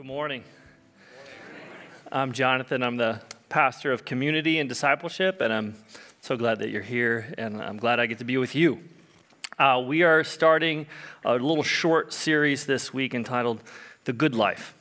[0.00, 0.44] Good morning.
[2.10, 2.82] I'm Jonathan.
[2.82, 5.74] I'm the pastor of community and discipleship, and I'm
[6.22, 8.80] so glad that you're here, and I'm glad I get to be with you.
[9.58, 10.86] Uh, we are starting
[11.22, 13.62] a little short series this week entitled
[14.06, 14.74] The Good Life.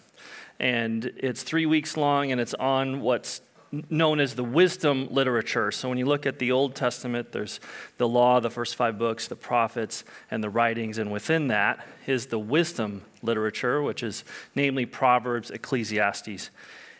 [0.57, 3.41] And it's three weeks long, and it's on what's
[3.89, 5.71] known as the wisdom literature.
[5.71, 7.59] So when you look at the Old Testament, there's
[7.97, 10.97] the law, the first five books, the prophets, and the writings.
[10.97, 14.23] And within that is the wisdom literature, which is
[14.55, 16.49] namely Proverbs, Ecclesiastes,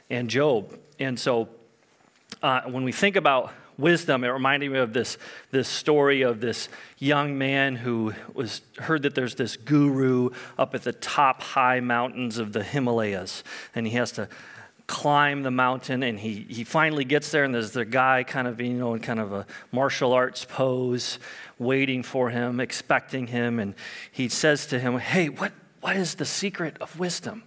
[0.10, 0.77] and Job.
[1.00, 1.50] And so
[2.44, 5.18] uh, when we think about wisdom, it reminded me of this,
[5.52, 10.84] this story of this young man who was heard that there's this guru up at
[10.84, 13.44] the top high mountains of the Himalayas,
[13.74, 14.27] and he has to
[14.89, 18.59] climb the mountain and he, he finally gets there and there's the guy kind of
[18.59, 21.20] you know in kind of a martial arts pose
[21.59, 23.75] waiting for him expecting him and
[24.12, 27.43] he says to him hey what, what is the secret of wisdom?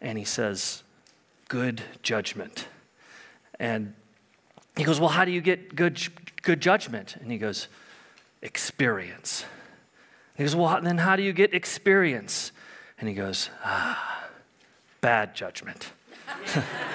[0.00, 0.84] And he says
[1.48, 2.68] good judgment.
[3.58, 3.92] And
[4.76, 6.00] he goes well how do you get good,
[6.42, 7.16] good judgment?
[7.16, 7.66] And he goes
[8.42, 9.42] experience.
[9.42, 12.52] And he goes well then how do you get experience?
[12.96, 14.28] And he goes ah
[15.00, 15.90] bad judgment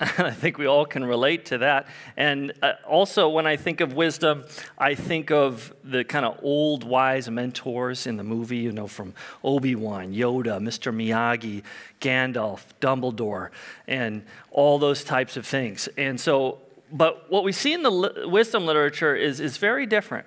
[0.00, 1.86] I think we all can relate to that.
[2.16, 4.44] And uh, also, when I think of wisdom,
[4.76, 9.14] I think of the kind of old wise mentors in the movie, you know, from
[9.42, 10.94] Obi Wan, Yoda, Mr.
[10.94, 11.62] Miyagi,
[12.00, 13.50] Gandalf, Dumbledore,
[13.88, 15.88] and all those types of things.
[15.96, 16.58] And so,
[16.92, 20.26] but what we see in the li- wisdom literature is, is very different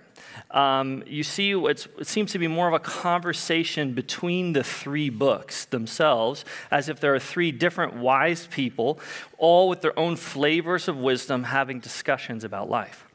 [0.51, 5.65] um, you see it seems to be more of a conversation between the three books
[5.65, 8.99] themselves, as if there are three different wise people,
[9.37, 13.05] all with their own flavors of wisdom, having discussions about life.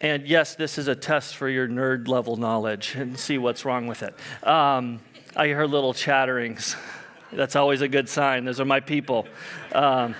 [0.00, 3.86] And yes, this is a test for your nerd level knowledge and see what's wrong
[3.86, 4.14] with it.
[4.46, 5.00] Um,
[5.34, 6.76] I hear little chatterings.
[7.32, 8.44] That's always a good sign.
[8.44, 9.26] Those are my people.
[9.72, 10.14] Um,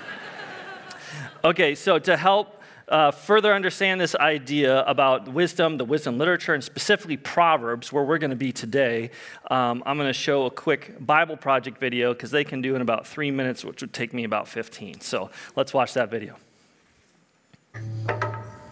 [1.45, 2.56] okay, so to help
[2.89, 8.19] uh, further understand this idea about wisdom, the wisdom literature, and specifically Proverbs, where we're
[8.19, 9.11] going to be today,
[9.51, 12.83] um, I'm going to show a quick Bible Project video because they can do in
[12.83, 15.01] about three minutes, which would take me about 15.
[15.01, 16.37] So let's watch that video.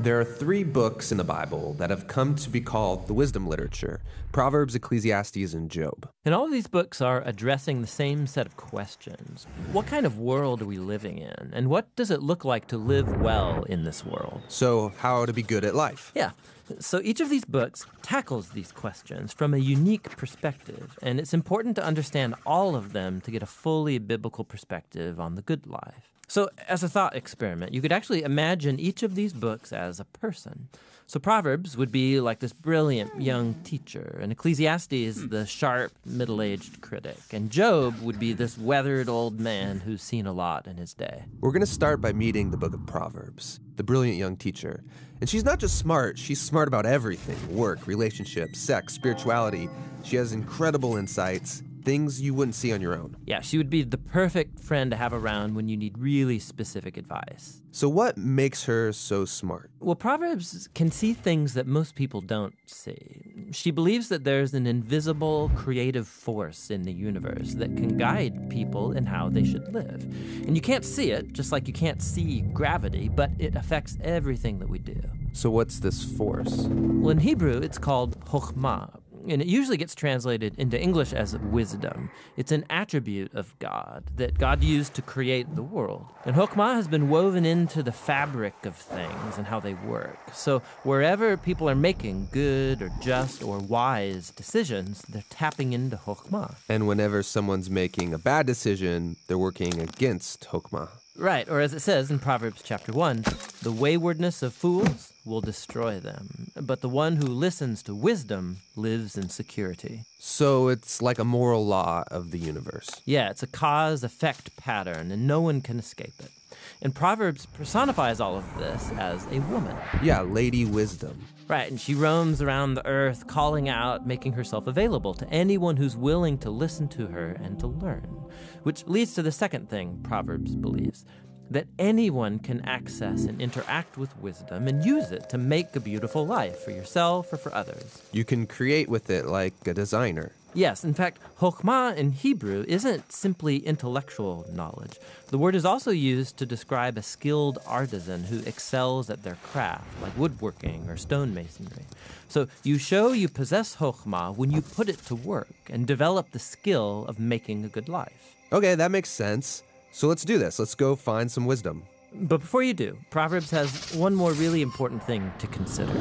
[0.05, 3.47] There are three books in the Bible that have come to be called the wisdom
[3.47, 6.11] literature Proverbs, Ecclesiastes, and Job.
[6.27, 10.19] And all of these books are addressing the same set of questions What kind of
[10.19, 11.53] world are we living in?
[11.55, 14.43] And what does it look like to live well in this world?
[14.49, 16.13] So, how to be good at life?
[16.15, 16.33] Yeah.
[16.81, 21.77] So each of these books tackles these questions from a unique perspective, and it's important
[21.77, 26.14] to understand all of them to get a fully biblical perspective on the good life.
[26.27, 30.05] So, as a thought experiment, you could actually imagine each of these books as a
[30.05, 30.69] person.
[31.07, 36.81] So, Proverbs would be like this brilliant young teacher, and Ecclesiastes, the sharp, middle aged
[36.81, 40.95] critic, and Job would be this weathered old man who's seen a lot in his
[40.95, 41.25] day.
[41.41, 44.83] We're going to start by meeting the book of Proverbs, the brilliant young teacher.
[45.21, 49.69] And she's not just smart, she's smart about everything work, relationships, sex, spirituality.
[50.03, 53.17] She has incredible insights things you wouldn't see on your own.
[53.27, 56.97] Yeah, she would be the perfect friend to have around when you need really specific
[56.97, 57.61] advice.
[57.71, 59.71] So, what makes her so smart?
[59.81, 63.49] Well, Proverbs can see things that most people don't see.
[63.53, 68.93] She believes that there's an invisible creative force in the universe that can guide people
[68.93, 70.03] in how they should live.
[70.47, 74.59] And you can't see it, just like you can't see gravity, but it affects everything
[74.61, 75.01] that we do.
[75.33, 76.69] So, what's this force?
[76.69, 82.11] Well, in Hebrew, it's called chokhmah, and it usually gets translated into English as wisdom.
[82.37, 86.07] It's an attribute of God that God used to create the world.
[86.25, 90.19] And Chokmah has been woven into the fabric of things and how they work.
[90.33, 96.57] So wherever people are making good or just or wise decisions, they're tapping into Chokmah.
[96.69, 100.89] And whenever someone's making a bad decision, they're working against Chokmah.
[101.17, 103.25] Right, or as it says in Proverbs chapter 1,
[103.63, 109.17] the waywardness of fools will destroy them, but the one who listens to wisdom lives
[109.17, 110.03] in security.
[110.19, 113.01] So it's like a moral law of the universe.
[113.05, 116.33] Yeah, it's a cause effect pattern, and no one can escape it.
[116.83, 119.77] And Proverbs personifies all of this as a woman.
[120.03, 121.19] Yeah, Lady Wisdom.
[121.47, 125.97] Right, and she roams around the earth, calling out, making herself available to anyone who's
[125.97, 128.25] willing to listen to her and to learn.
[128.63, 131.05] Which leads to the second thing Proverbs believes
[131.51, 136.27] that anyone can access and interact with wisdom and use it to make a beautiful
[136.27, 138.03] life for yourself or for others.
[138.13, 140.33] You can create with it like a designer.
[140.57, 145.01] Yes, in fact, Chokhmah in Hebrew isn't simply intellectual knowledge.
[145.27, 150.01] The word is also used to describe a skilled artisan who excels at their craft,
[150.01, 151.83] like woodworking or stonemasonry.
[152.29, 156.39] So you show you possess Chokhmah when you put it to work and develop the
[156.39, 158.37] skill of making a good life.
[158.53, 159.65] Okay, that makes sense.
[159.91, 160.61] So let's do this.
[160.61, 161.83] Let's go find some wisdom.
[162.17, 165.93] But before you do, Proverbs has one more really important thing to consider.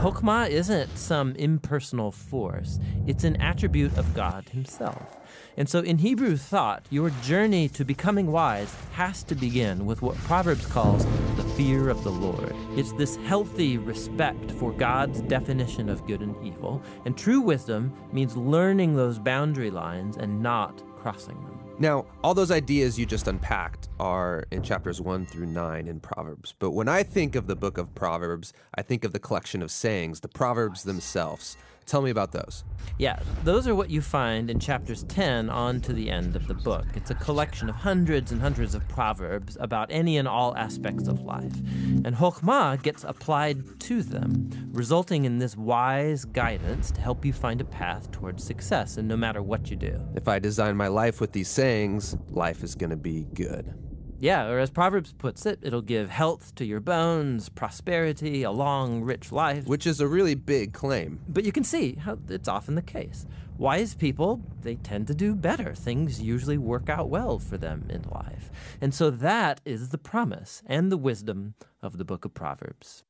[0.00, 5.20] Chokhmah isn't some impersonal force, it's an attribute of God Himself.
[5.56, 10.16] And so in Hebrew thought, your journey to becoming wise has to begin with what
[10.18, 11.04] Proverbs calls
[11.36, 12.56] the fear of the Lord.
[12.72, 18.36] It's this healthy respect for God's definition of good and evil, and true wisdom means
[18.36, 21.51] learning those boundary lines and not crossing them.
[21.82, 26.54] Now, all those ideas you just unpacked are in chapters 1 through 9 in Proverbs.
[26.60, 29.70] But when I think of the book of Proverbs, I think of the collection of
[29.72, 31.56] sayings, the Proverbs themselves.
[31.86, 32.64] Tell me about those.
[32.98, 36.54] Yeah, those are what you find in chapters 10 on to the end of the
[36.54, 36.86] book.
[36.94, 41.22] It's a collection of hundreds and hundreds of proverbs about any and all aspects of
[41.22, 41.56] life.
[42.04, 47.60] And Chokhmah gets applied to them, resulting in this wise guidance to help you find
[47.60, 50.00] a path towards success, and no matter what you do.
[50.14, 53.74] If I design my life with these sayings, life is going to be good.
[54.22, 59.02] Yeah, or as Proverbs puts it, it'll give health to your bones, prosperity, a long,
[59.02, 59.66] rich life.
[59.66, 61.18] Which is a really big claim.
[61.26, 63.26] But you can see how it's often the case.
[63.58, 65.74] Wise people, they tend to do better.
[65.74, 68.52] Things usually work out well for them in life.
[68.80, 73.02] And so that is the promise and the wisdom of the book of Proverbs.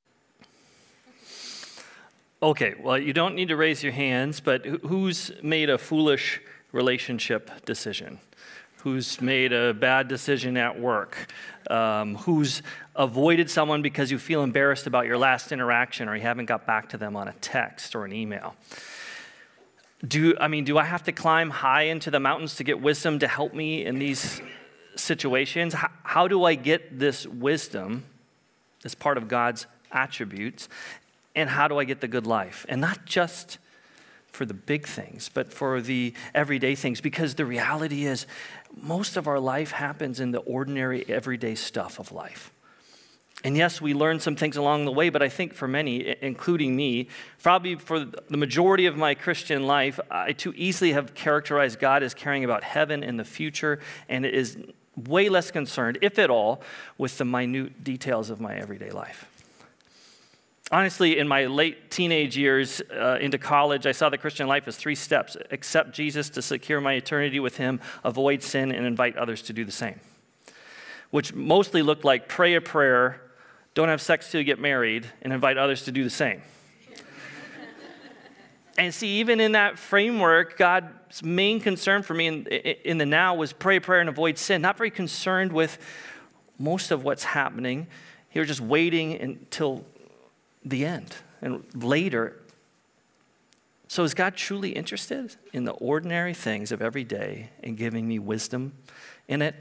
[2.42, 6.40] Okay, well, you don't need to raise your hands, but who's made a foolish
[6.72, 8.18] relationship decision?
[8.82, 11.32] Who's made a bad decision at work,
[11.70, 12.62] um, who's
[12.96, 16.88] avoided someone because you feel embarrassed about your last interaction or you haven't got back
[16.88, 18.56] to them on a text or an email.
[20.06, 23.20] Do I mean, do I have to climb high into the mountains to get wisdom
[23.20, 24.42] to help me in these
[24.96, 25.74] situations?
[25.74, 28.04] How, how do I get this wisdom
[28.84, 30.68] as part of God's attributes?
[31.36, 32.66] And how do I get the good life?
[32.68, 33.58] And not just
[34.32, 37.00] for the big things, but for the everyday things.
[37.00, 38.26] Because the reality is,
[38.74, 42.50] most of our life happens in the ordinary, everyday stuff of life.
[43.44, 46.76] And yes, we learn some things along the way, but I think for many, including
[46.76, 47.08] me,
[47.42, 52.14] probably for the majority of my Christian life, I too easily have characterized God as
[52.14, 54.56] caring about heaven and the future, and is
[54.96, 56.62] way less concerned, if at all,
[56.98, 59.26] with the minute details of my everyday life.
[60.72, 64.74] Honestly, in my late teenage years uh, into college, I saw the Christian life as
[64.74, 69.42] three steps accept Jesus to secure my eternity with Him, avoid sin, and invite others
[69.42, 70.00] to do the same.
[71.10, 73.20] Which mostly looked like pray a prayer,
[73.74, 76.40] don't have sex till you get married, and invite others to do the same.
[78.78, 83.34] and see, even in that framework, God's main concern for me in, in the now
[83.34, 84.62] was pray a prayer and avoid sin.
[84.62, 85.76] Not very concerned with
[86.58, 87.88] most of what's happening.
[88.30, 89.84] He was just waiting until
[90.64, 92.38] the end and later.
[93.88, 98.18] So, is God truly interested in the ordinary things of every day and giving me
[98.18, 98.72] wisdom
[99.28, 99.54] in it?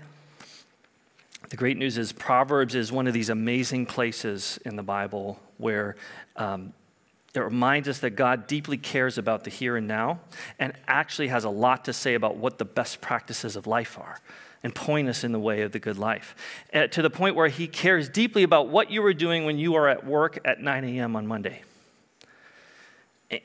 [1.49, 5.97] The great news is, Proverbs is one of these amazing places in the Bible where
[6.37, 6.71] um,
[7.33, 10.21] it reminds us that God deeply cares about the here and now
[10.59, 14.17] and actually has a lot to say about what the best practices of life are
[14.63, 16.35] and point us in the way of the good life.
[16.73, 19.75] Uh, to the point where he cares deeply about what you are doing when you
[19.75, 21.15] are at work at 9 a.m.
[21.15, 21.63] on Monday.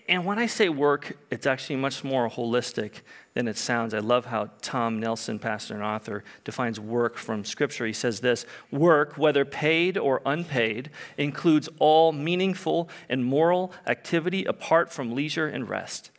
[0.08, 3.02] And when I say work, it's actually much more holistic
[3.34, 3.94] than it sounds.
[3.94, 7.86] I love how Tom Nelson, pastor and author, defines work from Scripture.
[7.86, 14.92] He says this Work, whether paid or unpaid, includes all meaningful and moral activity apart
[14.92, 16.10] from leisure and rest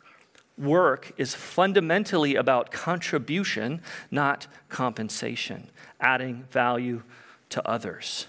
[0.58, 7.02] work is fundamentally about contribution, not compensation, adding value
[7.50, 8.26] to others.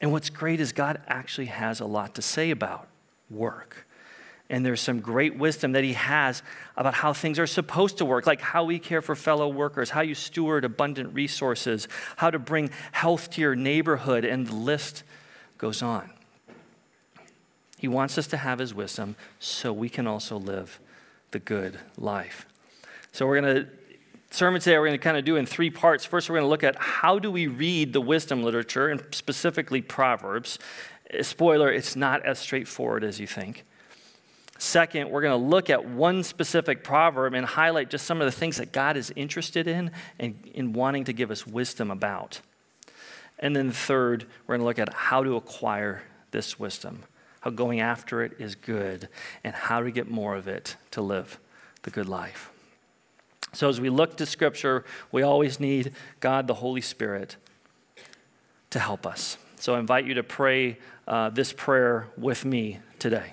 [0.00, 2.88] And what's great is God actually has a lot to say about
[3.30, 3.86] work.
[4.50, 6.42] And there's some great wisdom that he has
[6.76, 10.00] about how things are supposed to work, like how we care for fellow workers, how
[10.00, 15.02] you steward abundant resources, how to bring health to your neighborhood, and the list
[15.58, 16.10] goes on.
[17.78, 20.80] He wants us to have his wisdom so we can also live
[21.30, 22.46] the good life.
[23.12, 23.68] So we're going to
[24.30, 26.04] sermon today we're going to kind of do in three parts.
[26.04, 29.80] First, we're going to look at how do we read the wisdom literature, and specifically
[29.80, 30.58] Proverbs.
[31.10, 33.64] Eh, spoiler, it's not as straightforward as you think.
[34.58, 38.32] Second, we're going to look at one specific proverb and highlight just some of the
[38.32, 42.40] things that God is interested in and in wanting to give us wisdom about.
[43.38, 47.04] And then third, we're going to look at how to acquire this wisdom
[47.40, 49.08] how going after it is good,
[49.44, 51.38] and how to get more of it to live
[51.82, 52.50] the good life.
[53.52, 57.36] So, as we look to Scripture, we always need God, the Holy Spirit,
[58.70, 59.38] to help us.
[59.56, 63.32] So, I invite you to pray uh, this prayer with me today.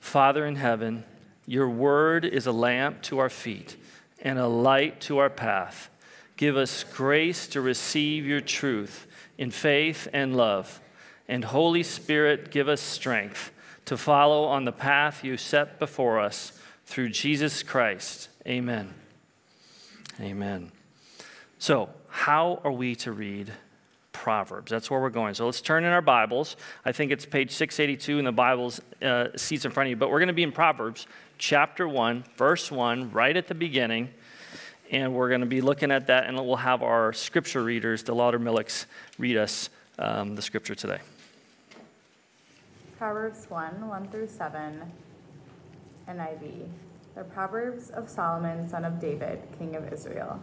[0.00, 1.04] Father in heaven,
[1.46, 3.76] your word is a lamp to our feet
[4.20, 5.90] and a light to our path.
[6.36, 9.06] Give us grace to receive your truth
[9.38, 10.80] in faith and love.
[11.28, 13.52] And Holy Spirit, give us strength
[13.84, 16.52] to follow on the path you set before us
[16.86, 18.28] through Jesus Christ.
[18.46, 18.92] Amen.
[20.20, 20.70] Amen.
[21.58, 23.52] So, how are we to read
[24.12, 24.70] Proverbs?
[24.70, 25.34] That's where we're going.
[25.34, 26.56] So, let's turn in our Bibles.
[26.84, 30.10] I think it's page 682 in the Bible's uh, seats in front of you, but
[30.10, 31.06] we're going to be in Proverbs
[31.38, 34.10] chapter 1, verse 1, right at the beginning.
[34.90, 38.14] And we're going to be looking at that, and we'll have our scripture readers, the
[38.14, 38.84] Laudermillicks,
[39.18, 40.98] read us um, the scripture today.
[43.02, 44.80] Proverbs 1 1 through 7,
[46.08, 46.68] NIV.
[47.16, 50.40] The Proverbs of Solomon, son of David, king of Israel,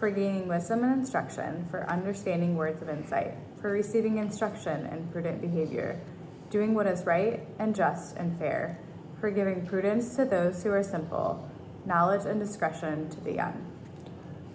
[0.00, 5.42] for gaining wisdom and instruction, for understanding words of insight, for receiving instruction in prudent
[5.42, 6.00] behavior,
[6.48, 8.78] doing what is right and just and fair,
[9.20, 11.46] for giving prudence to those who are simple,
[11.84, 13.66] knowledge and discretion to the young.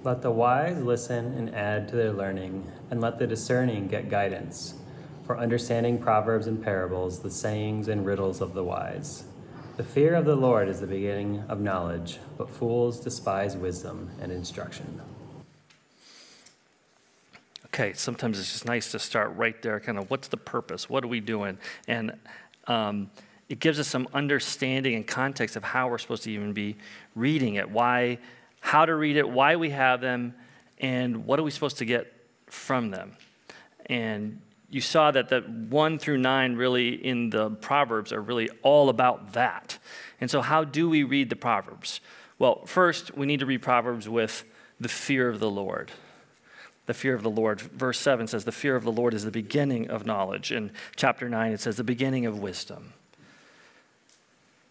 [0.03, 4.73] Let the wise listen and add to their learning, and let the discerning get guidance
[5.25, 9.23] for understanding proverbs and parables, the sayings and riddles of the wise.
[9.77, 14.31] The fear of the Lord is the beginning of knowledge, but fools despise wisdom and
[14.31, 15.01] instruction.
[17.67, 20.87] Okay, sometimes it's just nice to start right there, kind of what's the purpose?
[20.87, 21.57] What are we doing?
[21.87, 22.13] And
[22.67, 23.09] um,
[23.49, 26.75] it gives us some understanding and context of how we're supposed to even be
[27.15, 28.19] reading it, why,
[28.59, 30.35] how to read it, why we have them,
[30.79, 32.13] and what are we supposed to get
[32.45, 33.13] from them.
[33.87, 34.39] And
[34.73, 39.33] you saw that the 1 through 9 really in the Proverbs are really all about
[39.33, 39.77] that.
[40.19, 42.01] And so, how do we read the Proverbs?
[42.39, 44.43] Well, first, we need to read Proverbs with
[44.79, 45.91] the fear of the Lord.
[46.85, 47.61] The fear of the Lord.
[47.61, 50.51] Verse 7 says, The fear of the Lord is the beginning of knowledge.
[50.51, 52.93] In chapter 9, it says, The beginning of wisdom.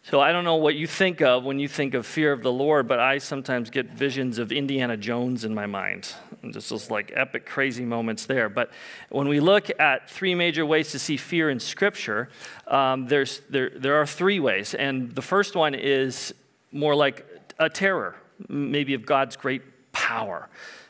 [0.05, 2.51] So I don't know what you think of when you think of fear of the
[2.51, 6.13] Lord, but I sometimes get visions of Indiana Jones in my mind.
[6.43, 8.49] And just those like epic, crazy moments there.
[8.49, 8.71] But
[9.11, 12.31] when we look at three major ways to see fear in Scripture,
[12.67, 14.75] um, there's, there, there are three ways.
[14.75, 16.35] And the first one is
[16.73, 17.25] more like
[17.61, 18.17] a terror,
[18.49, 20.49] maybe of God's great power,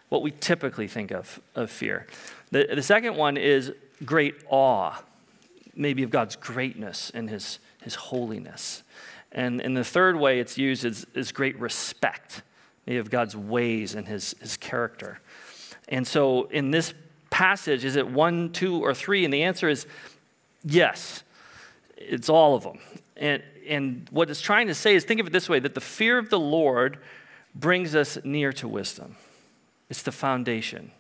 [0.09, 2.07] what we typically think of, of fear.
[2.51, 3.75] The, the second one is
[4.07, 5.03] great awe,
[5.77, 8.83] maybe of God's greatness and his, his holiness.
[9.33, 12.43] And, and the third way it's used is, is great respect
[12.87, 15.21] of God's ways and his, his character.
[15.89, 16.95] And so in this
[17.31, 19.25] passage, is it one, two, or three?
[19.25, 19.87] And the answer is
[20.65, 21.23] yes,
[21.97, 22.79] it's all of them.
[23.17, 25.81] And, and what it's trying to say is think of it this way that the
[25.81, 26.99] fear of the Lord
[27.55, 29.17] brings us near to wisdom,
[29.89, 30.91] it's the foundation.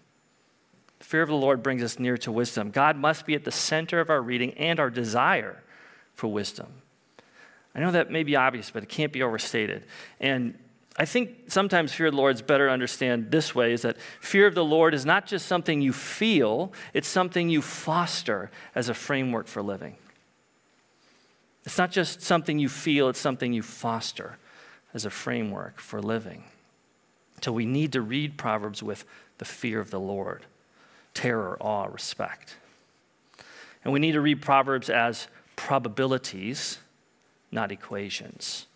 [1.00, 2.70] Fear of the Lord brings us near to wisdom.
[2.70, 5.62] God must be at the center of our reading and our desire
[6.14, 6.68] for wisdom.
[7.74, 9.86] I know that may be obvious, but it can't be overstated.
[10.20, 10.58] And
[10.96, 13.96] I think sometimes fear of the Lord is better to understand this way is that
[14.20, 18.88] fear of the Lord is not just something you feel, it's something you foster as
[18.90, 19.96] a framework for living.
[21.64, 24.36] It's not just something you feel, it's something you foster
[24.92, 26.44] as a framework for living.
[27.40, 29.04] So we need to read Proverbs with
[29.38, 30.46] the fear of the Lord
[31.14, 32.56] terror, awe, respect.
[33.84, 36.78] And we need to read Proverbs as probabilities
[37.52, 38.66] not equations.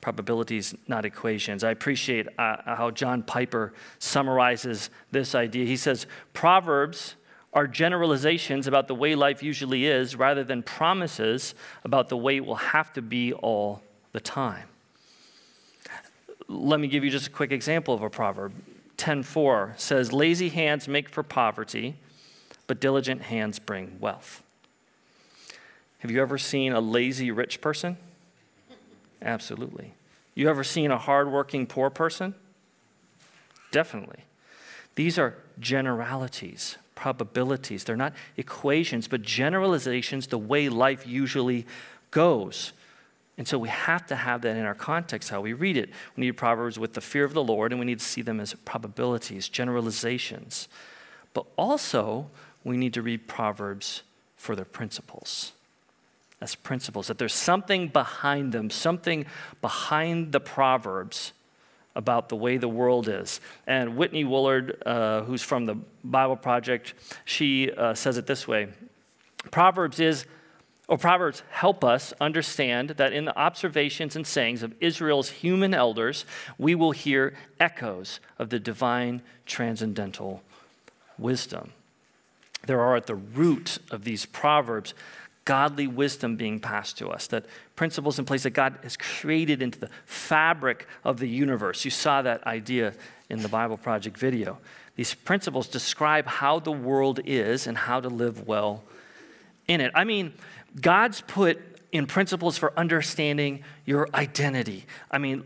[0.00, 1.62] Probabilities, not equations.
[1.62, 5.66] I appreciate uh, how John Piper summarizes this idea.
[5.66, 7.16] He says, Proverbs
[7.52, 11.54] are generalizations about the way life usually is rather than promises
[11.84, 13.82] about the way it will have to be all
[14.12, 14.68] the time.
[16.48, 18.52] Let me give you just a quick example of a proverb.
[18.98, 21.96] 10:4 says lazy hands make for poverty,
[22.66, 24.42] but diligent hands bring wealth.
[26.06, 27.96] Have you ever seen a lazy rich person?
[29.20, 29.92] Absolutely.
[30.36, 32.36] You ever seen a hardworking poor person?
[33.72, 34.20] Definitely.
[34.94, 37.82] These are generalities, probabilities.
[37.82, 41.66] They're not equations, but generalizations, the way life usually
[42.12, 42.72] goes.
[43.36, 45.90] And so we have to have that in our context, how we read it.
[46.16, 48.38] We need Proverbs with the fear of the Lord, and we need to see them
[48.38, 50.68] as probabilities, generalizations.
[51.34, 52.30] But also,
[52.62, 54.04] we need to read Proverbs
[54.36, 55.50] for their principles
[56.40, 59.26] as principles, that there's something behind them, something
[59.60, 61.32] behind the Proverbs
[61.94, 63.40] about the way the world is.
[63.66, 68.68] And Whitney Woolard, uh, who's from the Bible Project, she uh, says it this way
[69.50, 70.26] Proverbs is
[70.88, 76.24] or Proverbs help us understand that in the observations and sayings of Israel's human elders,
[76.58, 80.42] we will hear echoes of the divine transcendental
[81.18, 81.72] wisdom.
[82.66, 84.94] There are at the root of these Proverbs
[85.46, 89.78] godly wisdom being passed to us, that principles in place that God has created into
[89.78, 91.84] the fabric of the universe.
[91.84, 92.92] You saw that idea
[93.30, 94.58] in the Bible Project video.
[94.96, 98.82] These principles describe how the world is and how to live well
[99.68, 99.92] in it.
[99.94, 100.34] I mean,
[100.80, 101.58] God's put
[101.92, 104.84] in principles for understanding your identity.
[105.10, 105.44] I mean,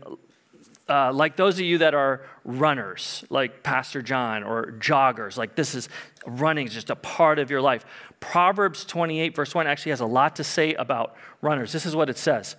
[0.89, 5.75] uh, like those of you that are runners, like Pastor John, or joggers, like this
[5.75, 5.89] is
[6.25, 7.85] running is just a part of your life.
[8.19, 11.71] Proverbs 28, verse 1, actually has a lot to say about runners.
[11.71, 12.55] This is what it says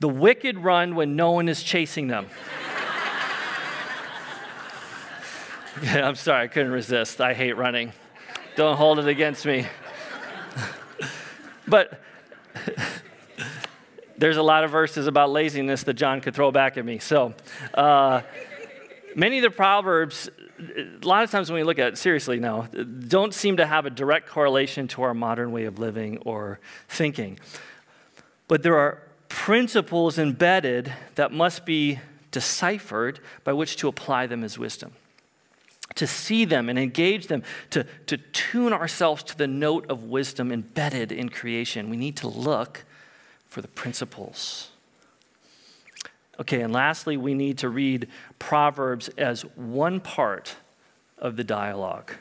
[0.00, 2.26] The wicked run when no one is chasing them.
[5.82, 7.20] yeah, I'm sorry, I couldn't resist.
[7.20, 7.92] I hate running.
[8.56, 9.66] Don't hold it against me.
[11.68, 12.00] but
[14.18, 16.98] there's a lot of verses about laziness that John could throw back at me.
[16.98, 17.34] So,
[17.74, 18.22] uh,
[19.14, 20.28] many of the Proverbs,
[20.58, 23.86] a lot of times when we look at it seriously now, don't seem to have
[23.86, 27.38] a direct correlation to our modern way of living or thinking.
[28.48, 31.98] But there are principles embedded that must be
[32.30, 34.92] deciphered by which to apply them as wisdom.
[35.96, 40.50] To see them and engage them, to, to tune ourselves to the note of wisdom
[40.50, 42.84] embedded in creation, we need to look
[43.48, 44.70] for the principles.
[46.40, 48.08] Okay, and lastly, we need to read
[48.38, 50.56] Proverbs as one part
[51.18, 52.12] of the dialogue.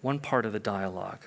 [0.00, 1.20] One part of the dialogue.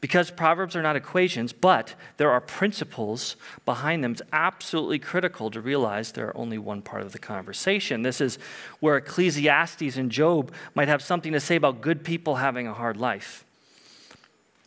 [0.00, 3.34] Because Proverbs are not equations, but there are principles
[3.64, 8.02] behind them, it's absolutely critical to realize they're only one part of the conversation.
[8.02, 8.38] This is
[8.78, 12.96] where Ecclesiastes and Job might have something to say about good people having a hard
[12.96, 13.44] life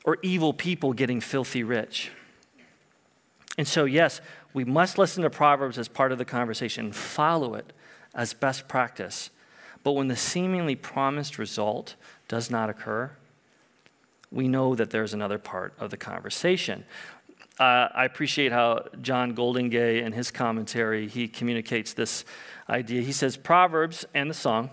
[0.04, 2.12] or evil people getting filthy rich.
[3.58, 4.22] And so, yes,
[4.54, 7.74] we must listen to Proverbs as part of the conversation, follow it
[8.14, 9.30] as best practice.
[9.84, 11.96] But when the seemingly promised result
[12.28, 13.12] does not occur,
[14.32, 16.86] we know that there's another part of the conversation.
[17.60, 22.24] Uh, I appreciate how John Goldingay, in his commentary, he communicates this
[22.70, 23.02] idea.
[23.02, 24.70] He says Proverbs and the song,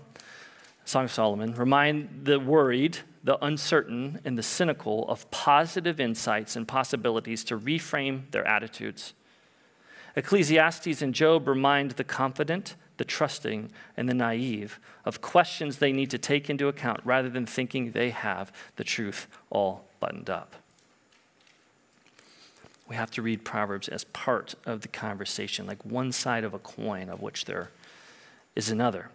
[0.85, 6.67] Song of Solomon, remind the worried the uncertain and the cynical of positive insights and
[6.67, 9.13] possibilities to reframe their attitudes.
[10.15, 16.09] Ecclesiastes and Job remind the confident, the trusting, and the naive of questions they need
[16.09, 20.55] to take into account rather than thinking they have the truth all buttoned up.
[22.87, 26.59] We have to read Proverbs as part of the conversation, like one side of a
[26.59, 27.69] coin of which there
[28.55, 29.09] is another.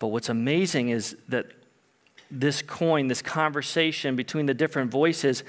[0.00, 1.52] But what's amazing is that
[2.30, 5.44] this coin, this conversation between the different voices,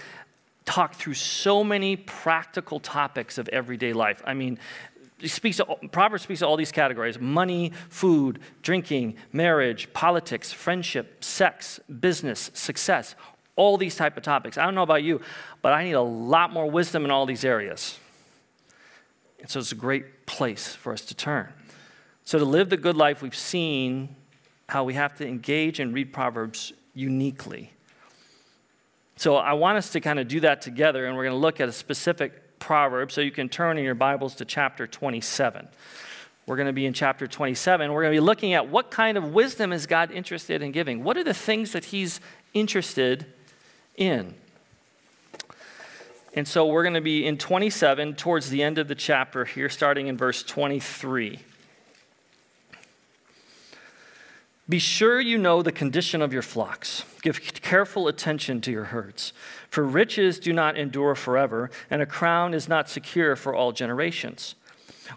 [0.65, 4.21] talk through so many practical topics of everyday life.
[4.25, 4.59] I mean,
[5.23, 11.79] speaks to, Proverbs speaks to all these categories money, food, drinking, marriage, politics, friendship, sex,
[11.99, 13.15] business, success,
[13.55, 14.57] all these type of topics.
[14.57, 15.21] I don't know about you,
[15.61, 17.99] but I need a lot more wisdom in all these areas.
[19.39, 21.51] And so it's a great place for us to turn.
[22.23, 24.15] So to live the good life we've seen
[24.71, 27.73] how we have to engage and read Proverbs uniquely.
[29.17, 31.59] So I want us to kind of do that together, and we're going to look
[31.59, 33.11] at a specific proverb.
[33.11, 35.67] So you can turn in your Bibles to chapter 27.
[36.45, 37.91] We're going to be in chapter 27.
[37.91, 41.03] We're going to be looking at what kind of wisdom is God interested in giving?
[41.03, 42.21] What are the things that He's
[42.53, 43.25] interested
[43.97, 44.33] in?
[46.33, 49.67] And so we're going to be in 27 towards the end of the chapter here,
[49.67, 51.39] starting in verse 23.
[54.71, 57.03] Be sure you know the condition of your flocks.
[57.21, 59.33] Give careful attention to your herds.
[59.69, 64.55] For riches do not endure forever, and a crown is not secure for all generations.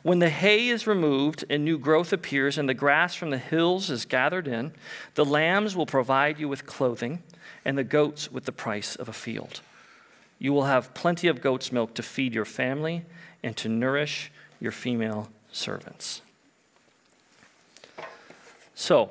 [0.02, 3.90] When the hay is removed and new growth appears, and the grass from the hills
[3.90, 4.72] is gathered in,
[5.14, 7.22] the lambs will provide you with clothing,
[7.64, 9.60] and the goats with the price of a field.
[10.40, 13.04] You will have plenty of goat's milk to feed your family
[13.44, 16.22] and to nourish your female servants.
[18.74, 19.10] So,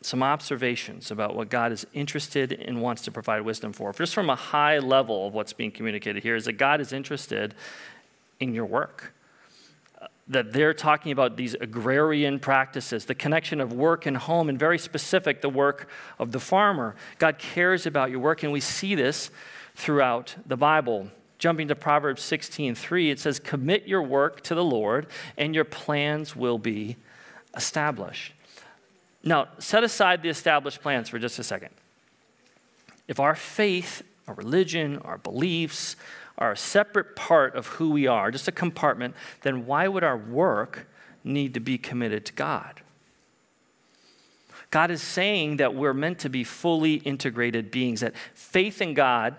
[0.00, 3.92] some observations about what God is interested and wants to provide wisdom for.
[3.92, 7.54] Just from a high level of what's being communicated here is that God is interested
[8.38, 9.12] in your work.
[10.00, 14.56] Uh, that they're talking about these agrarian practices, the connection of work and home, and
[14.56, 15.88] very specific, the work
[16.20, 16.94] of the farmer.
[17.18, 19.30] God cares about your work, and we see this
[19.74, 21.08] throughout the Bible.
[21.38, 26.36] Jumping to Proverbs 16:3, it says, Commit your work to the Lord, and your plans
[26.36, 26.96] will be
[27.56, 28.32] established.
[29.22, 31.70] Now, set aside the established plans for just a second.
[33.08, 35.96] If our faith, our religion, our beliefs,
[36.36, 40.16] are a separate part of who we are, just a compartment, then why would our
[40.16, 40.88] work
[41.24, 42.80] need to be committed to God?
[44.70, 49.34] God is saying that we're meant to be fully integrated beings, that faith in God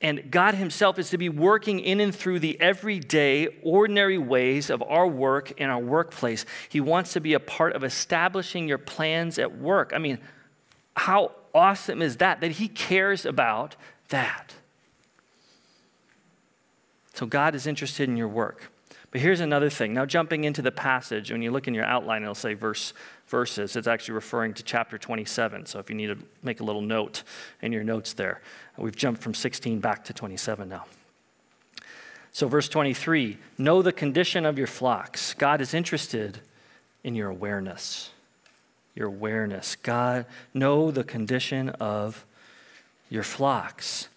[0.00, 4.82] and God Himself is to be working in and through the everyday, ordinary ways of
[4.82, 6.46] our work in our workplace.
[6.68, 9.92] He wants to be a part of establishing your plans at work.
[9.94, 10.18] I mean,
[10.96, 12.40] how awesome is that?
[12.40, 13.76] That He cares about
[14.08, 14.54] that.
[17.12, 18.70] So, God is interested in your work.
[19.10, 19.92] But here's another thing.
[19.92, 22.92] Now, jumping into the passage, when you look in your outline, it'll say verse
[23.26, 23.76] verses.
[23.76, 25.66] It's actually referring to chapter 27.
[25.66, 27.22] So if you need to make a little note
[27.62, 28.40] in your notes there,
[28.76, 30.84] we've jumped from 16 back to 27 now.
[32.32, 35.34] So, verse 23 know the condition of your flocks.
[35.34, 36.38] God is interested
[37.02, 38.10] in your awareness.
[38.94, 39.76] Your awareness.
[39.76, 42.24] God, know the condition of
[43.08, 44.08] your flocks.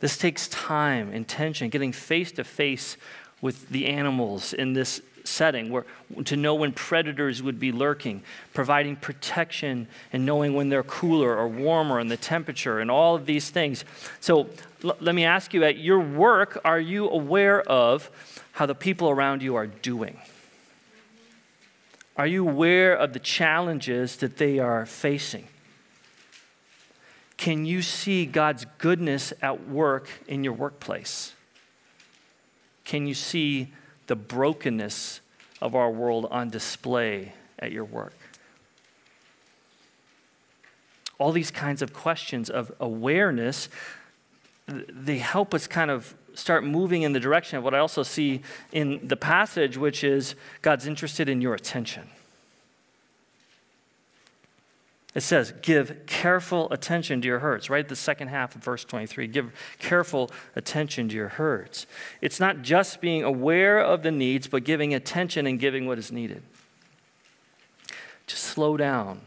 [0.00, 2.96] This takes time, intention, getting face to face
[3.40, 5.84] with the animals in this setting, where,
[6.24, 8.22] to know when predators would be lurking,
[8.54, 13.26] providing protection and knowing when they're cooler or warmer and the temperature and all of
[13.26, 13.84] these things.
[14.20, 14.48] So
[14.82, 18.10] l- let me ask you at your work, are you aware of
[18.52, 20.18] how the people around you are doing?
[22.16, 25.46] Are you aware of the challenges that they are facing?
[27.36, 31.34] Can you see God's goodness at work in your workplace?
[32.88, 33.68] Can you see
[34.06, 35.20] the brokenness
[35.60, 38.14] of our world on display at your work?
[41.18, 43.68] All these kinds of questions of awareness,
[44.66, 48.40] they help us kind of start moving in the direction of what I also see
[48.72, 52.08] in the passage, which is God's interested in your attention.
[55.14, 57.88] It says, give careful attention to your herds, right?
[57.88, 59.26] The second half of verse 23.
[59.26, 61.86] Give careful attention to your herds.
[62.20, 66.12] It's not just being aware of the needs, but giving attention and giving what is
[66.12, 66.42] needed.
[68.26, 69.22] Just slow down.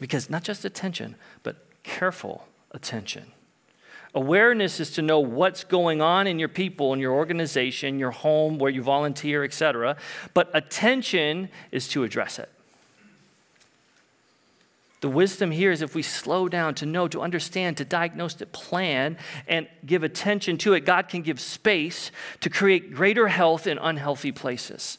[0.00, 3.32] Because not just attention, but careful attention.
[4.14, 8.58] Awareness is to know what's going on in your people, in your organization, your home,
[8.58, 9.96] where you volunteer, etc.
[10.34, 12.50] But attention is to address it.
[15.00, 18.46] The wisdom here is if we slow down to know, to understand, to diagnose, to
[18.46, 23.76] plan, and give attention to it, God can give space to create greater health in
[23.78, 24.98] unhealthy places.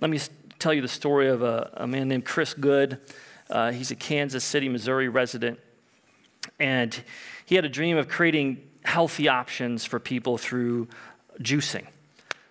[0.00, 0.20] Let me
[0.58, 2.98] tell you the story of a, a man named Chris Goode.
[3.50, 5.58] Uh, he's a Kansas City, Missouri resident.
[6.58, 7.02] And
[7.44, 10.88] he had a dream of creating healthy options for people through
[11.40, 11.86] juicing.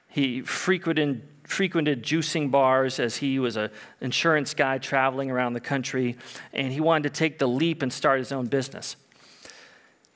[0.10, 3.70] He frequented frequented juicing bars as he was an
[4.02, 6.16] insurance guy traveling around the country,
[6.54, 8.96] and he wanted to take the leap and start his own business.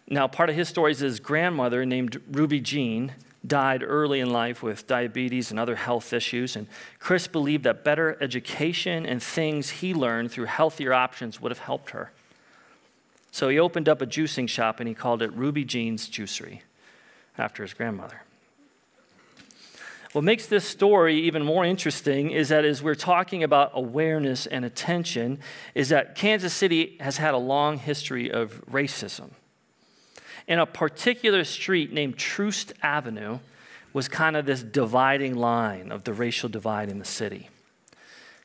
[0.07, 3.13] Now, part of his story is his grandmother, named Ruby Jean,
[3.45, 6.67] died early in life with diabetes and other health issues, and
[6.99, 11.89] Chris believed that better education and things he learned through healthier options would have helped
[11.89, 12.11] her.
[13.31, 16.61] So he opened up a juicing shop and he called it Ruby Jean's Juicery
[17.37, 18.21] after his grandmother.
[20.13, 24.63] What makes this story even more interesting is that as we're talking about awareness and
[24.63, 25.39] attention,
[25.73, 29.31] is that Kansas City has had a long history of racism.
[30.47, 33.39] And a particular street named Troost Avenue
[33.91, 37.49] was kind of this dividing line of the racial divide in the city.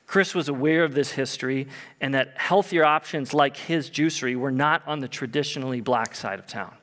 [0.06, 1.68] Chris was aware of this history
[2.00, 6.46] and that healthier options like his juicery were not on the traditionally black side of
[6.46, 6.77] town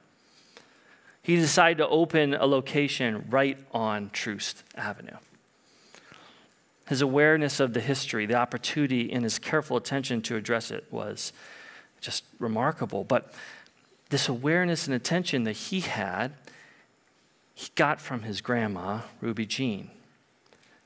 [1.26, 5.18] he decided to open a location right on Troost Avenue.
[6.88, 11.34] His awareness of the history, the opportunity, and his careful attention to address it was
[12.00, 13.04] just remarkable.
[13.04, 13.34] But
[14.10, 16.34] this awareness and attention that he had,
[17.56, 19.90] he got from his grandma, Ruby Jean.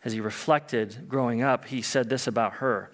[0.05, 2.91] As he reflected growing up, he said this about her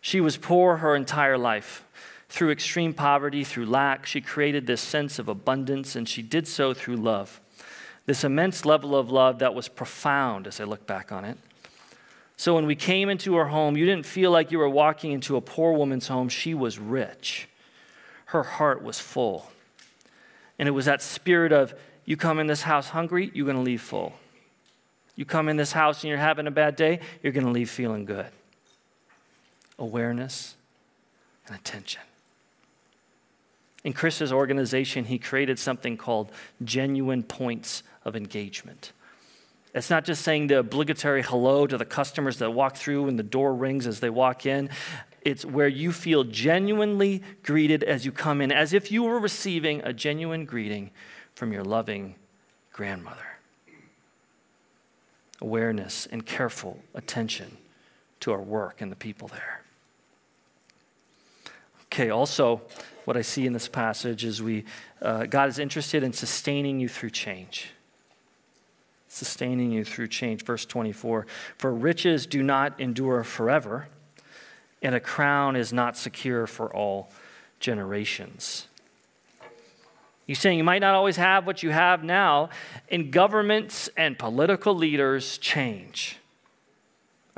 [0.00, 1.84] She was poor her entire life.
[2.30, 6.72] Through extreme poverty, through lack, she created this sense of abundance, and she did so
[6.72, 7.40] through love.
[8.06, 11.36] This immense level of love that was profound as I look back on it.
[12.36, 15.36] So when we came into her home, you didn't feel like you were walking into
[15.36, 16.28] a poor woman's home.
[16.28, 17.48] She was rich,
[18.26, 19.50] her heart was full.
[20.58, 23.62] And it was that spirit of, you come in this house hungry, you're going to
[23.62, 24.12] leave full.
[25.16, 27.68] You come in this house and you're having a bad day, you're going to leave
[27.68, 28.28] feeling good.
[29.78, 30.54] Awareness
[31.46, 32.02] and attention.
[33.82, 36.30] In Chris's organization, he created something called
[36.62, 38.92] genuine points of engagement.
[39.74, 43.22] It's not just saying the obligatory hello to the customers that walk through and the
[43.22, 44.68] door rings as they walk in.
[45.22, 49.80] It's where you feel genuinely greeted as you come in, as if you were receiving
[49.82, 50.90] a genuine greeting
[51.34, 52.16] from your loving
[52.72, 53.26] grandmother.
[55.40, 57.56] Awareness and careful attention
[58.20, 59.62] to our work and the people there.
[61.92, 62.62] Okay, also,
[63.04, 64.64] what I see in this passage is we,
[65.02, 67.72] uh, God is interested in sustaining you through change.
[69.08, 70.44] Sustaining you through change.
[70.44, 71.26] Verse 24
[71.58, 73.88] For riches do not endure forever,
[74.80, 77.10] and a crown is not secure for all
[77.58, 78.68] generations.
[80.28, 82.50] He's saying you might not always have what you have now,
[82.88, 86.19] and governments and political leaders change.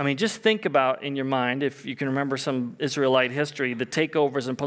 [0.02, 3.72] I mean, just think about in your mind, if you can remember some Israelite history,
[3.72, 4.58] the takeovers and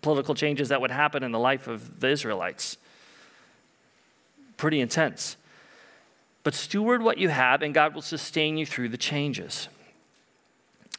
[0.00, 2.78] political changes that would happen in the life of the Israelites.
[4.56, 5.36] Pretty intense.
[6.42, 9.68] But steward what you have, and God will sustain you through the changes.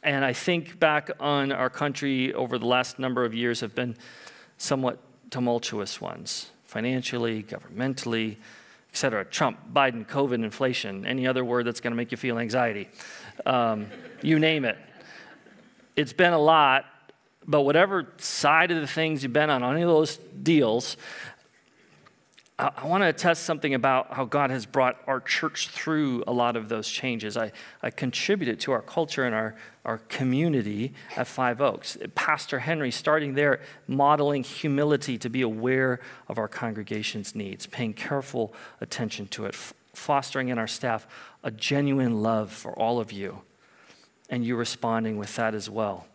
[0.04, 3.96] And I think back on our country over the last number of years have been
[4.56, 5.00] somewhat
[5.30, 8.36] tumultuous ones, financially, governmentally,
[8.92, 9.24] et cetera.
[9.24, 12.88] Trump, Biden, COVID, inflation, any other word that's going to make you feel anxiety
[13.46, 13.86] um,
[14.22, 14.78] you name it.
[15.96, 16.86] It's been a lot,
[17.46, 20.96] but whatever side of the things you've been on, any of those deals,
[22.58, 26.32] I, I want to attest something about how God has brought our church through a
[26.32, 27.36] lot of those changes.
[27.36, 31.96] I, I contributed to our culture and our, our community at Five Oaks.
[32.14, 38.54] Pastor Henry, starting there, modeling humility to be aware of our congregation's needs, paying careful
[38.80, 39.54] attention to it,
[39.94, 41.06] fostering in our staff
[41.42, 43.40] a genuine love for all of you,
[44.28, 46.06] and you responding with that as well.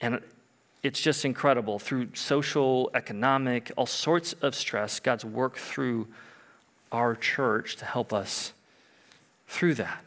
[0.00, 0.20] And
[0.82, 1.78] it's just incredible.
[1.78, 6.06] Through social, economic, all sorts of stress, God's worked through
[6.92, 8.52] our church to help us
[9.48, 10.04] through that.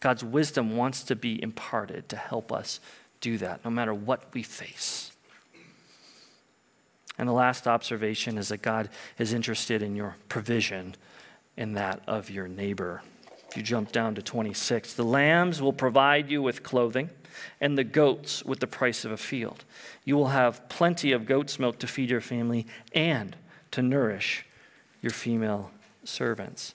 [0.00, 2.80] God's wisdom wants to be imparted to help us
[3.20, 5.12] do that, no matter what we face.
[7.18, 8.88] And the last observation is that God
[9.18, 10.94] is interested in your provision
[11.56, 13.02] and that of your neighbor.
[13.50, 17.10] If you jump down to 26, the lambs will provide you with clothing,
[17.60, 19.64] and the goats with the price of a field.
[20.04, 23.36] You will have plenty of goat's milk to feed your family and
[23.72, 24.46] to nourish
[25.02, 25.72] your female
[26.04, 26.74] servants.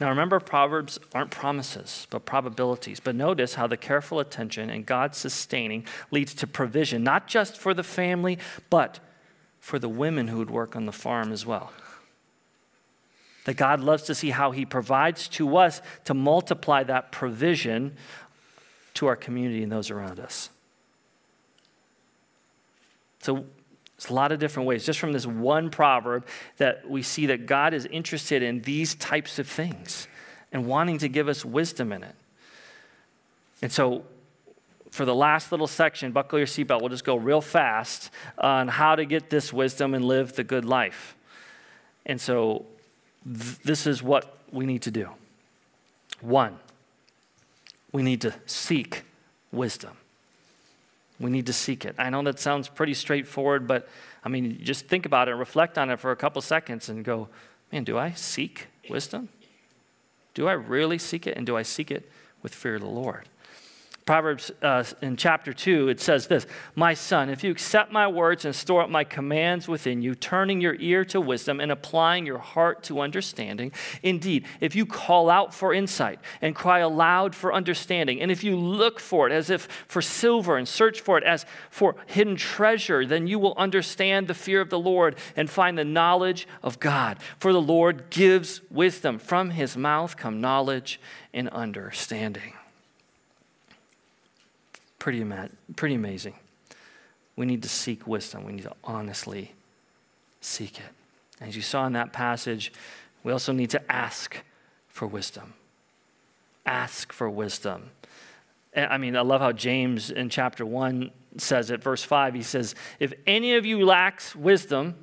[0.00, 3.00] Now remember, Proverbs aren't promises, but probabilities.
[3.00, 7.72] But notice how the careful attention and God's sustaining leads to provision, not just for
[7.72, 8.38] the family,
[8.68, 9.00] but
[9.58, 11.72] for the women who would work on the farm as well
[13.46, 17.96] that God loves to see how He provides to us to multiply that provision
[18.94, 20.50] to our community and those around us.
[23.20, 23.46] So,
[23.96, 26.26] it's a lot of different ways, just from this one proverb,
[26.58, 30.06] that we see that God is interested in these types of things
[30.52, 32.14] and wanting to give us wisdom in it.
[33.62, 34.04] And so,
[34.90, 36.80] for the last little section, buckle your seatbelt.
[36.80, 40.64] We'll just go real fast on how to get this wisdom and live the good
[40.64, 41.16] life.
[42.04, 42.66] And so,
[43.26, 45.10] this is what we need to do.
[46.20, 46.58] One,
[47.90, 49.02] we need to seek
[49.50, 49.96] wisdom.
[51.18, 51.96] We need to seek it.
[51.98, 53.88] I know that sounds pretty straightforward, but
[54.24, 57.28] I mean, just think about it, reflect on it for a couple seconds, and go,
[57.72, 59.28] man, do I seek wisdom?
[60.34, 61.36] Do I really seek it?
[61.36, 62.10] And do I seek it
[62.42, 63.28] with fear of the Lord?
[64.06, 68.44] Proverbs uh, in chapter 2, it says this My son, if you accept my words
[68.44, 72.38] and store up my commands within you, turning your ear to wisdom and applying your
[72.38, 73.72] heart to understanding,
[74.04, 78.54] indeed, if you call out for insight and cry aloud for understanding, and if you
[78.54, 83.04] look for it as if for silver and search for it as for hidden treasure,
[83.04, 87.18] then you will understand the fear of the Lord and find the knowledge of God.
[87.40, 91.00] For the Lord gives wisdom, from his mouth come knowledge
[91.34, 92.55] and understanding
[95.06, 95.24] pretty,
[95.76, 96.34] pretty amazing.
[97.36, 98.44] We need to seek wisdom.
[98.44, 99.52] We need to honestly
[100.40, 101.40] seek it.
[101.40, 102.72] As you saw in that passage,
[103.22, 104.42] we also need to ask
[104.88, 105.54] for wisdom.
[106.64, 107.90] Ask for wisdom.
[108.72, 112.34] Eh, I mean, I love how James in chapter 1 says it, verse 5.
[112.34, 114.96] He says, If any of you lacks wisdom,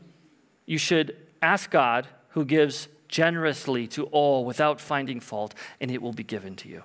[0.66, 6.12] you should ask God, who gives generously to all without finding fault, and it will
[6.12, 6.84] be given to you.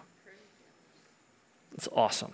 [1.75, 2.33] It's awesome.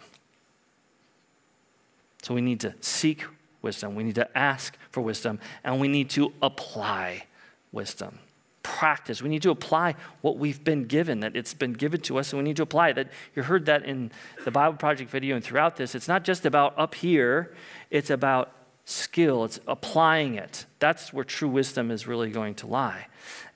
[2.25, 3.25] So we need to seek
[3.61, 7.25] wisdom, we need to ask for wisdom, and we need to apply
[7.71, 8.19] wisdom.
[8.63, 9.21] Practice.
[9.21, 12.41] We need to apply what we've been given, that it's been given to us, and
[12.41, 12.95] we need to apply it.
[12.95, 14.11] That you heard that in
[14.43, 15.95] the Bible Project video and throughout this.
[15.95, 17.55] It's not just about up here,
[17.91, 18.53] it's about
[18.87, 20.65] skill, it's applying it.
[20.79, 23.07] That's where true wisdom is really going to lie.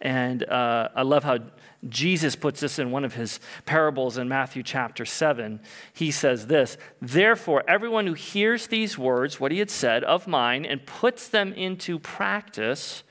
[0.03, 1.39] And uh, I love how
[1.89, 5.61] Jesus puts this in one of his parables in Matthew chapter 7.
[5.93, 10.65] He says this Therefore, everyone who hears these words, what he had said, of mine,
[10.65, 13.05] and puts them into practice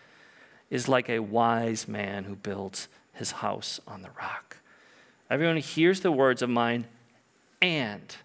[0.70, 4.58] is like a wise man who builds his house on the rock.
[5.30, 6.88] Everyone who hears the words of mine
[7.62, 8.16] and,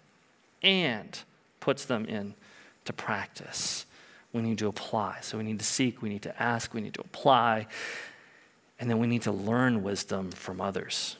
[0.61, 1.19] and
[1.61, 3.85] puts them into practice.
[4.33, 5.19] We need to apply.
[5.21, 7.67] So we need to seek, we need to ask, we need to apply.
[8.79, 11.17] And then we need to learn wisdom from others.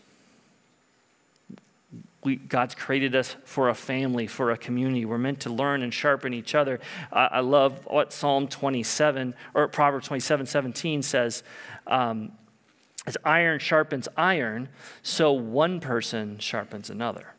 [2.23, 5.05] We, God's created us for a family, for a community.
[5.05, 6.79] We're meant to learn and sharpen each other.
[7.11, 11.43] Uh, I love what Psalm 27 or Proverbs 27 17 says.
[11.85, 12.31] Um,
[13.05, 14.69] as iron sharpens iron,
[15.01, 17.33] so one person sharpens another.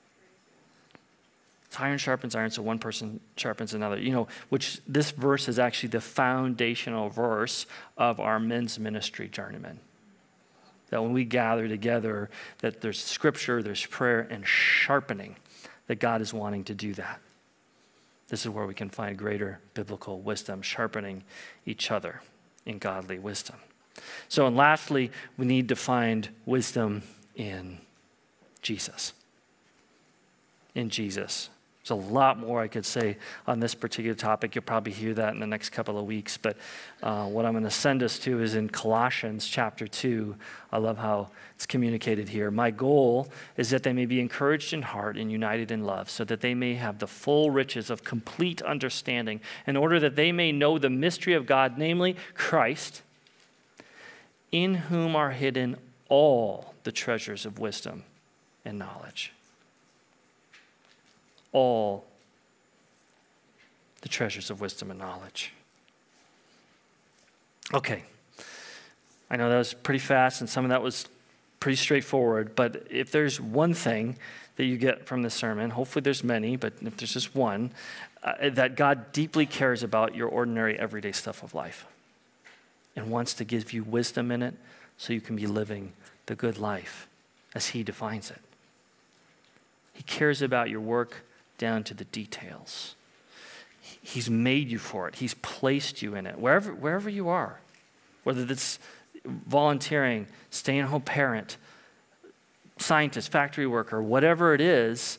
[1.72, 3.98] As iron sharpens iron, so one person sharpens another.
[3.98, 7.64] You know, which this verse is actually the foundational verse
[7.96, 9.81] of our men's ministry journeyman
[10.94, 12.30] that when we gather together,
[12.61, 15.35] that there's scripture, there's prayer, and sharpening,
[15.88, 17.18] that God is wanting to do that.
[18.28, 21.24] This is where we can find greater biblical wisdom, sharpening
[21.66, 22.20] each other
[22.64, 23.57] in godly wisdom.
[24.28, 27.02] So, and lastly, we need to find wisdom
[27.35, 27.78] in
[28.62, 29.14] Jesus.
[30.76, 31.50] In Jesus.
[31.84, 34.54] There's a lot more I could say on this particular topic.
[34.54, 36.38] You'll probably hear that in the next couple of weeks.
[36.38, 36.56] But
[37.02, 40.34] uh, what I'm going to send us to is in Colossians chapter 2.
[40.72, 42.50] I love how it's communicated here.
[42.50, 46.24] My goal is that they may be encouraged in heart and united in love, so
[46.24, 50.52] that they may have the full riches of complete understanding, in order that they may
[50.52, 53.02] know the mystery of God, namely Christ,
[54.50, 55.76] in whom are hidden
[56.08, 58.04] all the treasures of wisdom
[58.64, 59.34] and knowledge
[61.54, 62.04] all
[64.02, 65.54] the treasures of wisdom and knowledge.
[67.72, 68.02] Okay.
[69.30, 71.06] I know that was pretty fast and some of that was
[71.60, 74.18] pretty straightforward, but if there's one thing
[74.56, 77.70] that you get from this sermon, hopefully there's many, but if there's just one,
[78.22, 81.86] uh, that God deeply cares about your ordinary, everyday stuff of life
[82.94, 84.54] and wants to give you wisdom in it
[84.98, 85.92] so you can be living
[86.26, 87.08] the good life
[87.54, 88.40] as He defines it.
[89.94, 91.24] He cares about your work
[91.58, 92.94] down to the details.
[94.02, 95.16] He's made you for it.
[95.16, 96.38] He's placed you in it.
[96.38, 97.60] Wherever, wherever you are,
[98.22, 98.78] whether that's
[99.24, 101.56] volunteering, staying home parent,
[102.78, 105.18] scientist, factory worker, whatever it is,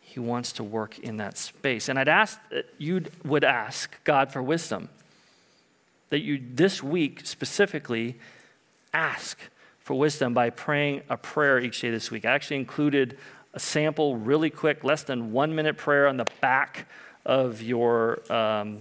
[0.00, 1.88] he wants to work in that space.
[1.88, 4.88] And I'd ask that you would ask God for wisdom.
[6.08, 8.18] That you, this week specifically,
[8.92, 9.38] ask
[9.78, 12.24] for wisdom by praying a prayer each day this week.
[12.24, 13.18] I actually included
[13.54, 16.86] a sample, really quick, less than one minute prayer on the back
[17.26, 18.78] of your um,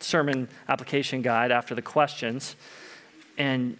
[0.00, 2.56] sermon application guide after the questions.
[3.38, 3.76] And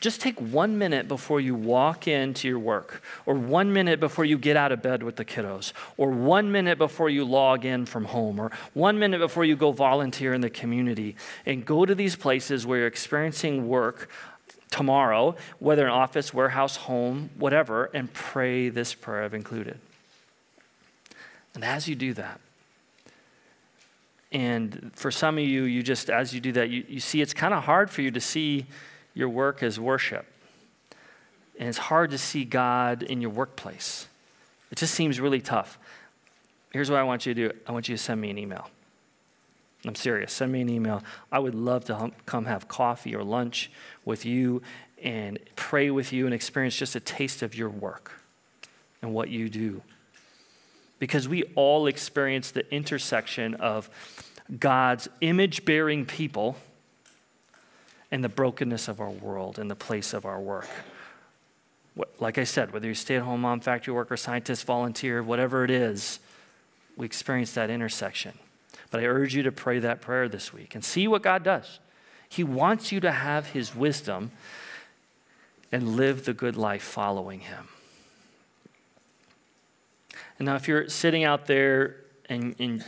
[0.00, 4.36] just take one minute before you walk into your work, or one minute before you
[4.36, 8.04] get out of bed with the kiddos, or one minute before you log in from
[8.04, 12.16] home, or one minute before you go volunteer in the community, and go to these
[12.16, 14.10] places where you're experiencing work
[14.72, 19.78] tomorrow, whether in office, warehouse, home, whatever, and pray this prayer I've included.
[21.54, 22.40] And as you do that,
[24.32, 27.34] and for some of you, you just, as you do that, you, you see it's
[27.34, 28.64] kind of hard for you to see
[29.12, 30.24] your work as worship.
[31.58, 34.08] And it's hard to see God in your workplace.
[34.70, 35.78] It just seems really tough.
[36.72, 38.70] Here's what I want you to do I want you to send me an email.
[39.84, 40.32] I'm serious.
[40.32, 41.02] Send me an email.
[41.30, 43.70] I would love to hum- come have coffee or lunch
[44.04, 44.62] with you
[45.02, 48.12] and pray with you and experience just a taste of your work
[49.00, 49.82] and what you do.
[51.00, 53.90] Because we all experience the intersection of
[54.60, 56.56] God's image bearing people
[58.12, 60.68] and the brokenness of our world and the place of our work.
[62.20, 65.70] Like I said, whether you're stay at home mom, factory worker, scientist, volunteer, whatever it
[65.70, 66.20] is,
[66.96, 68.38] we experience that intersection.
[68.92, 71.80] But I urge you to pray that prayer this week and see what God does.
[72.28, 74.30] He wants you to have His wisdom
[75.72, 77.68] and live the good life following Him.
[80.38, 81.96] And now, if you're sitting out there
[82.28, 82.84] and, and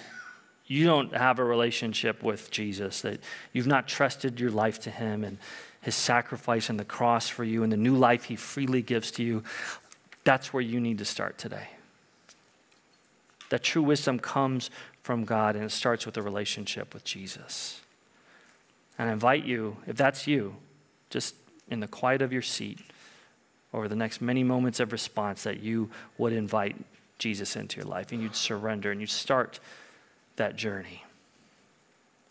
[0.66, 3.20] you don't have a relationship with Jesus, that
[3.54, 5.38] you've not trusted your life to Him and
[5.80, 9.24] His sacrifice and the cross for you and the new life He freely gives to
[9.24, 9.42] you,
[10.22, 11.68] that's where you need to start today.
[13.54, 14.68] That true wisdom comes
[15.04, 17.80] from God, and it starts with a relationship with Jesus.
[18.98, 20.56] And I invite you, if that's you,
[21.08, 21.36] just
[21.70, 22.80] in the quiet of your seat,
[23.72, 26.74] over the next many moments of response, that you would invite
[27.18, 29.60] Jesus into your life and you'd surrender and you'd start
[30.34, 31.04] that journey.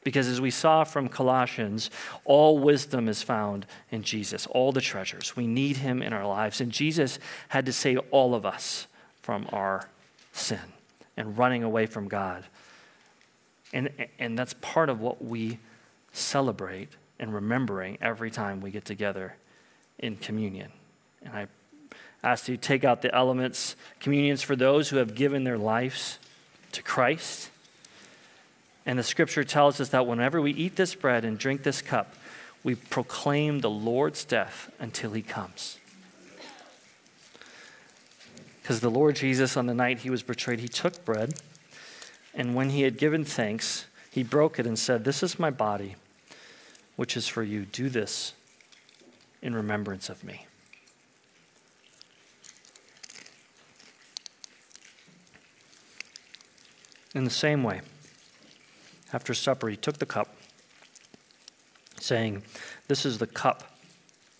[0.03, 1.89] Because as we saw from Colossians,
[2.25, 5.37] all wisdom is found in Jesus, all the treasures.
[5.37, 6.59] We need him in our lives.
[6.59, 8.87] And Jesus had to save all of us
[9.21, 9.87] from our
[10.33, 10.59] sin
[11.17, 12.43] and running away from God.
[13.73, 13.89] And,
[14.19, 15.59] and that's part of what we
[16.11, 16.89] celebrate
[17.19, 19.35] and remembering every time we get together
[19.99, 20.71] in communion.
[21.23, 21.47] And I
[22.23, 23.75] ask you to take out the elements.
[23.99, 26.19] Communions for those who have given their lives
[26.73, 27.49] to Christ.
[28.85, 32.15] And the scripture tells us that whenever we eat this bread and drink this cup,
[32.63, 35.79] we proclaim the Lord's death until he comes.
[38.63, 41.33] Because the Lord Jesus, on the night he was betrayed, he took bread,
[42.33, 45.97] and when he had given thanks, he broke it and said, This is my body,
[46.95, 47.65] which is for you.
[47.65, 48.31] Do this
[49.41, 50.45] in remembrance of me.
[57.13, 57.81] In the same way,
[59.11, 60.37] after supper, he took the cup,
[61.99, 62.43] saying,
[62.87, 63.77] This is the cup.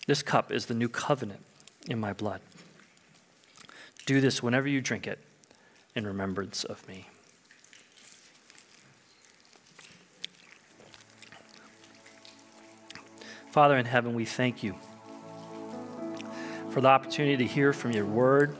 [0.06, 1.44] This cup is the new covenant
[1.90, 2.40] in my blood.
[4.06, 5.18] Do this whenever you drink it
[5.94, 7.08] in remembrance of me.
[13.50, 14.74] Father in heaven, we thank you
[16.70, 18.56] for the opportunity to hear from your word.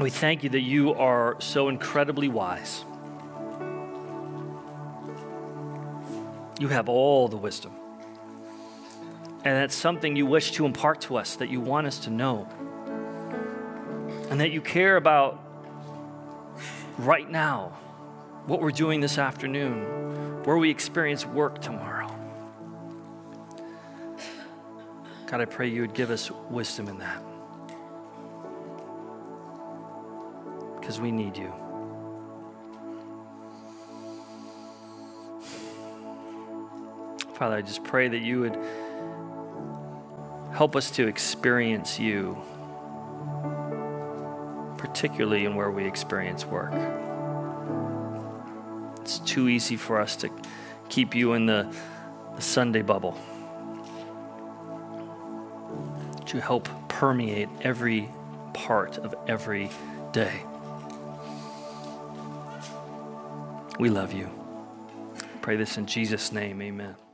[0.00, 2.84] We thank you that you are so incredibly wise.
[6.58, 7.72] You have all the wisdom.
[9.44, 12.48] And that's something you wish to impart to us, that you want us to know.
[14.30, 15.42] And that you care about
[16.98, 17.72] right now,
[18.46, 22.08] what we're doing this afternoon, where we experience work tomorrow.
[25.26, 27.22] God, I pray you would give us wisdom in that.
[30.80, 31.52] Because we need you.
[37.34, 38.58] Father, I just pray that you would
[40.52, 42.36] help us to experience you,
[44.88, 46.72] particularly in where we experience work.
[49.00, 50.30] It's too easy for us to
[50.88, 51.74] keep you in the,
[52.34, 53.16] the Sunday bubble.
[56.26, 58.08] To help permeate every
[58.52, 59.70] part of every
[60.12, 60.42] day.
[63.78, 64.28] We love you.
[65.40, 66.60] Pray this in Jesus' name.
[66.60, 67.07] Amen.